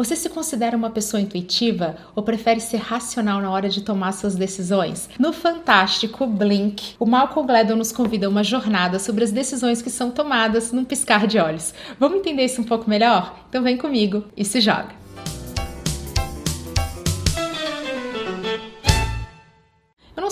[0.00, 4.34] Você se considera uma pessoa intuitiva ou prefere ser racional na hora de tomar suas
[4.34, 5.10] decisões?
[5.18, 9.90] No fantástico Blink, o Malcolm Gladwell nos convida a uma jornada sobre as decisões que
[9.90, 11.74] são tomadas num piscar de olhos.
[11.98, 13.44] Vamos entender isso um pouco melhor?
[13.50, 14.99] Então vem comigo e se joga.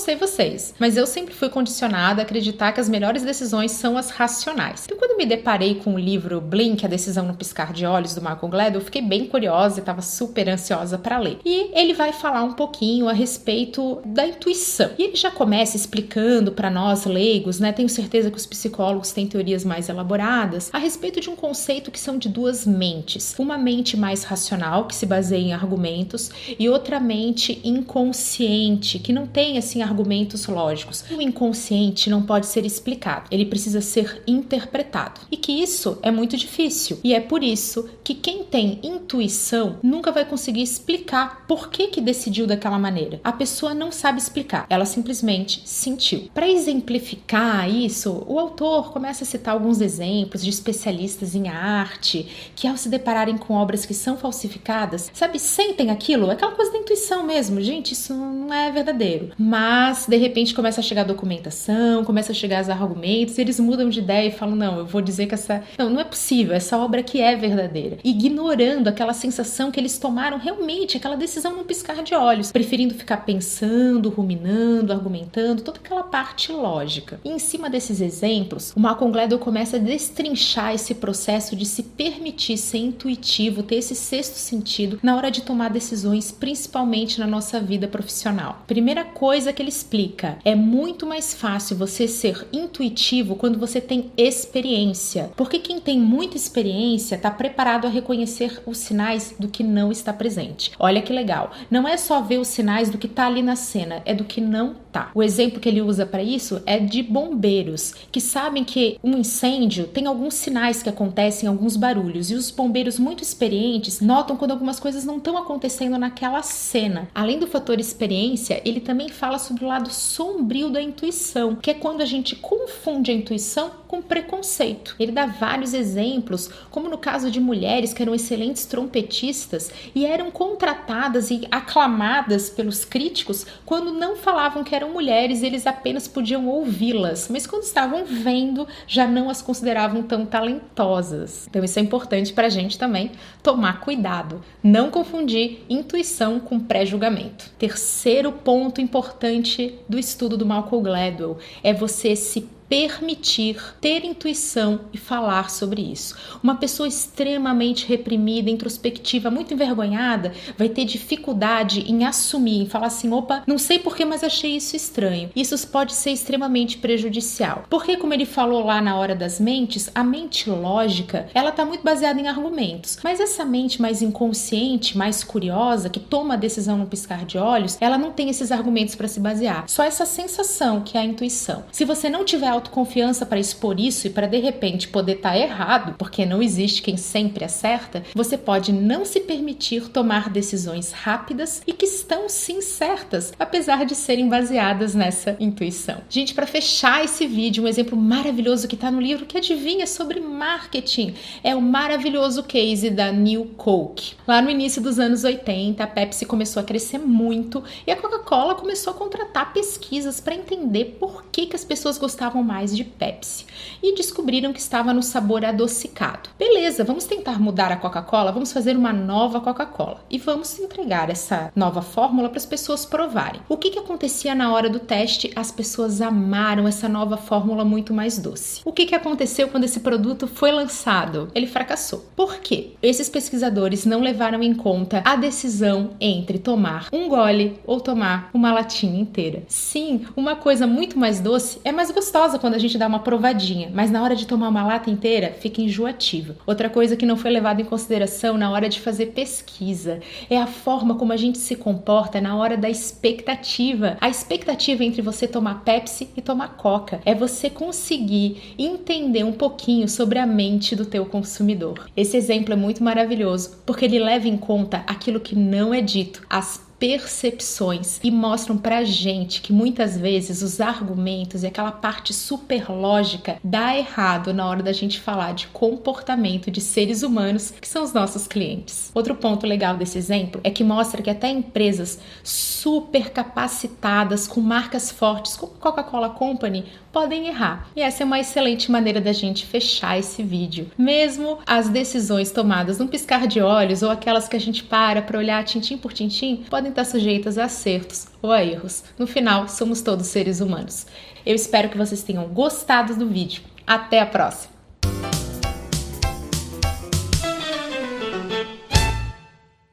[0.09, 4.09] Sei vocês, mas eu sempre fui condicionada a acreditar que as melhores decisões são as
[4.09, 4.85] racionais.
[4.87, 8.23] Então, quando me deparei com o livro Blink, A Decisão no Piscar de Olhos, do
[8.23, 11.41] Malcolm Gladwell, eu fiquei bem curiosa e estava super ansiosa para ler.
[11.45, 14.93] E ele vai falar um pouquinho a respeito da intuição.
[14.97, 17.71] E ele já começa explicando para nós leigos, né?
[17.71, 22.01] Tenho certeza que os psicólogos têm teorias mais elaboradas a respeito de um conceito que
[22.01, 23.35] são de duas mentes.
[23.39, 29.27] Uma mente mais racional, que se baseia em argumentos, e outra mente inconsciente, que não
[29.27, 29.98] tem assim argumentos
[30.47, 31.05] lógicos.
[31.11, 35.21] O inconsciente não pode ser explicado, ele precisa ser interpretado.
[35.31, 36.99] E que isso é muito difícil.
[37.03, 42.01] E é por isso que quem tem intuição nunca vai conseguir explicar por que que
[42.01, 43.21] decidiu daquela maneira.
[43.25, 46.31] A pessoa não sabe explicar, ela simplesmente sentiu.
[46.35, 52.67] Para exemplificar isso, o autor começa a citar alguns exemplos de especialistas em arte que
[52.67, 57.23] ao se depararem com obras que são falsificadas, sabe, sentem aquilo, aquela coisa da intuição
[57.25, 57.61] mesmo.
[57.61, 59.31] Gente, isso não é verdadeiro.
[59.39, 63.59] Mas mas de repente começa a chegar a documentação, começa a chegar os argumentos, eles
[63.59, 65.63] mudam de ideia e falam: não, eu vou dizer que essa.
[65.79, 67.97] Não, não é possível, essa obra que é verdadeira.
[68.05, 73.19] Ignorando aquela sensação que eles tomaram realmente, aquela decisão num piscar de olhos, preferindo ficar
[73.19, 77.19] pensando, ruminando, argumentando, toda aquela parte lógica.
[77.25, 81.83] E em cima desses exemplos, o Malcolm Gladwell começa a destrinchar esse processo de se
[81.83, 87.59] permitir ser intuitivo, ter esse sexto sentido na hora de tomar decisões, principalmente na nossa
[87.59, 88.63] vida profissional.
[88.67, 90.39] Primeira coisa que ele explica.
[90.45, 95.31] É muito mais fácil você ser intuitivo quando você tem experiência.
[95.37, 100.13] Porque quem tem muita experiência está preparado a reconhecer os sinais do que não está
[100.13, 100.73] presente.
[100.79, 101.53] Olha que legal.
[101.71, 104.41] Não é só ver os sinais do que está ali na cena, é do que
[104.41, 105.11] não tá.
[105.15, 109.87] O exemplo que ele usa para isso é de bombeiros, que sabem que um incêndio
[109.87, 114.81] tem alguns sinais que acontecem, alguns barulhos, e os bombeiros muito experientes notam quando algumas
[114.81, 117.09] coisas não estão acontecendo naquela cena.
[117.15, 121.75] Além do fator experiência, ele também fala sobre o lado sombrio da intuição, que é
[121.75, 124.95] quando a gente confunde a intuição com preconceito.
[125.01, 130.31] Ele dá vários exemplos, como no caso de mulheres que eram excelentes trompetistas e eram
[130.31, 137.29] contratadas e aclamadas pelos críticos quando não falavam que eram mulheres, eles apenas podiam ouvi-las,
[137.31, 141.47] mas quando estavam vendo, já não as consideravam tão talentosas.
[141.49, 143.13] Então isso é importante para a gente também
[143.43, 147.51] tomar cuidado, não confundir intuição com pré-julgamento.
[147.59, 154.99] Terceiro ponto importante do estudo do Malcolm Gladwell é você se permitir ter intuição e
[154.99, 156.17] falar sobre isso.
[156.43, 163.13] Uma pessoa extremamente reprimida, introspectiva, muito envergonhada, vai ter dificuldade em assumir, em falar assim:
[163.13, 165.31] opa, não sei porquê, mas achei isso estranho.
[165.35, 167.65] Isso pode ser extremamente prejudicial.
[167.69, 171.83] Porque, como ele falou lá na hora das mentes, a mente lógica ela está muito
[171.83, 172.99] baseada em argumentos.
[173.03, 177.77] Mas essa mente mais inconsciente, mais curiosa, que toma a decisão no piscar de olhos,
[177.81, 179.65] ela não tem esses argumentos para se basear.
[179.67, 181.65] Só essa sensação que é a intuição.
[181.73, 185.39] Se você não tiver autoconfiança para expor isso e para de repente poder estar tá
[185.39, 191.63] errado, porque não existe quem sempre acerta, você pode não se permitir tomar decisões rápidas
[191.67, 195.99] e que estão sim certas, apesar de serem baseadas nessa intuição.
[196.09, 200.21] Gente, para fechar esse vídeo, um exemplo maravilhoso que está no livro que adivinha sobre
[200.21, 204.15] marketing é o maravilhoso case da New Coke.
[204.27, 207.97] Lá no início dos anos 80, a Pepsi começou a crescer muito e a
[208.29, 212.85] Coca-Cola começou a contratar pesquisas para entender por que, que as pessoas gostavam mais de
[212.85, 213.47] Pepsi
[213.83, 216.29] e descobriram que estava no sabor adocicado.
[216.39, 221.51] Beleza, vamos tentar mudar a Coca-Cola, vamos fazer uma nova Coca-Cola e vamos entregar essa
[221.57, 223.41] nova fórmula para as pessoas provarem.
[223.49, 225.33] O que, que acontecia na hora do teste?
[225.35, 228.61] As pessoas amaram essa nova fórmula muito mais doce.
[228.63, 231.31] O que, que aconteceu quando esse produto foi lançado?
[231.35, 232.05] Ele fracassou.
[232.15, 232.73] Por quê?
[232.83, 238.53] Esses pesquisadores não levaram em conta a decisão entre tomar um gole ou tomar uma
[238.53, 239.43] latinha inteira.
[239.49, 243.71] Sim, uma coisa muito mais doce é mais gostosa quando a gente dá uma provadinha,
[243.73, 246.35] mas na hora de tomar uma lata inteira fica enjoativo.
[246.47, 250.47] Outra coisa que não foi levada em consideração na hora de fazer pesquisa é a
[250.47, 253.97] forma como a gente se comporta na hora da expectativa.
[254.01, 259.89] A expectativa entre você tomar Pepsi e tomar Coca é você conseguir entender um pouquinho
[259.89, 261.89] sobre a mente do teu consumidor.
[261.97, 266.23] Esse exemplo é muito maravilhoso porque ele leva em conta aquilo que não é dito,
[266.29, 272.71] as percepções e mostram pra gente que muitas vezes os argumentos e aquela parte super
[272.71, 277.83] lógica dá errado na hora da gente falar de comportamento de seres humanos que são
[277.83, 278.91] os nossos clientes.
[278.95, 284.91] Outro ponto legal desse exemplo é que mostra que até empresas super capacitadas com marcas
[284.91, 286.65] fortes como Coca-Cola Company
[286.99, 287.69] podem errar.
[287.77, 290.69] E essa é uma excelente maneira da gente fechar esse vídeo.
[290.77, 295.17] Mesmo as decisões tomadas num piscar de olhos ou aquelas que a gente para para
[295.17, 298.83] olhar tintim por tintim podem estar sujeitas a acertos ou a erros.
[298.99, 300.89] No final, somos todos seres humanos.
[301.25, 303.45] Eu espero que vocês tenham gostado do vídeo.
[303.65, 304.58] Até a próxima!